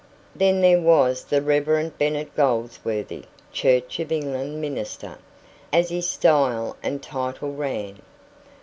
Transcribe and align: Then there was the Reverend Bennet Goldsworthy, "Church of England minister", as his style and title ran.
Then 0.35 0.61
there 0.61 0.81
was 0.81 1.25
the 1.25 1.43
Reverend 1.43 1.99
Bennet 1.99 2.35
Goldsworthy, 2.35 3.25
"Church 3.53 3.99
of 3.99 4.11
England 4.11 4.59
minister", 4.59 5.19
as 5.71 5.89
his 5.91 6.09
style 6.09 6.75
and 6.81 7.03
title 7.03 7.53
ran. 7.53 7.99